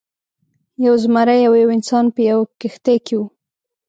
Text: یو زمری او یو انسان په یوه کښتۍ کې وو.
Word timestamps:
یو 0.85 0.93
زمری 1.03 1.41
او 1.47 1.53
یو 1.61 1.69
انسان 1.77 2.05
په 2.15 2.21
یوه 2.29 2.45
کښتۍ 2.59 2.97
کې 3.05 3.15
وو. 3.17 3.25